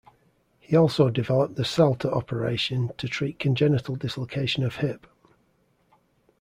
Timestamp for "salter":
1.63-2.09